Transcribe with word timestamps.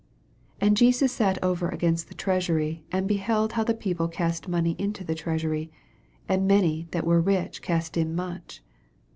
41 0.61 0.67
And 0.67 0.77
Jesus 0.77 1.11
sat 1.11 1.43
over 1.43 1.69
against 1.69 2.07
the 2.07 2.15
treasury, 2.15 2.83
and 2.91 3.07
beheld 3.07 3.53
how 3.53 3.63
the 3.63 3.75
people 3.75 4.07
cast 4.07 4.47
money 4.47 4.75
into 4.79 5.03
the 5.03 5.13
treasury: 5.13 5.69
and 6.27 6.47
many 6.47 6.87
that 6.89 7.05
were 7.05 7.21
rich 7.21 7.61
cast 7.61 7.95
in 7.97 8.15
much. 8.15 8.63